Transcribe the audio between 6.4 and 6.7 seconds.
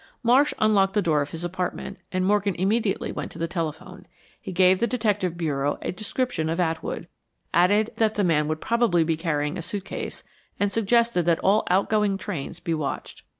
of